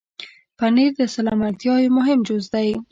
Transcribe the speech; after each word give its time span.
پنېر 0.57 0.91
د 0.97 1.01
سلامتیا 1.15 1.73
یو 1.83 1.91
مهم 1.97 2.19
جز 2.27 2.43
دی. 2.53 2.69